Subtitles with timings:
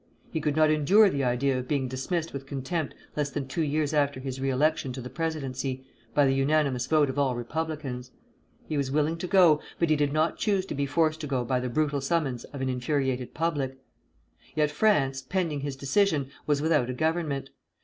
[0.31, 3.93] He could not endure the idea of being dismissed with contempt less than two years
[3.93, 5.85] after his re election to the presidency
[6.15, 8.09] by the unanimous vote of all Republicans.
[8.67, 11.45] He was willing to go, but he did not choose to be forced to go
[11.45, 13.77] by the brutal summons of an infuriated public.
[14.55, 17.51] Yet France, pending his decision, was without a government.